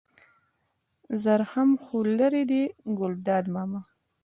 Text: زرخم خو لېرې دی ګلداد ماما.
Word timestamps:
زرخم 1.23 1.69
خو 1.83 1.95
لېرې 2.17 2.43
دی 2.49 2.63
ګلداد 2.99 3.45
ماما. 3.53 3.81